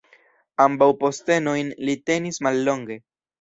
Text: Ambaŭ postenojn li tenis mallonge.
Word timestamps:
Ambaŭ 0.63 0.87
postenojn 1.03 1.69
li 1.89 1.97
tenis 2.09 2.41
mallonge. 2.49 2.99